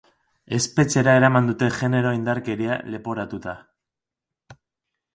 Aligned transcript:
Espetxera 0.55 1.13
eraman 1.21 1.51
dute 1.51 1.69
genero 1.77 2.15
indarkeria 2.21 2.81
leporatuta. 2.97 3.57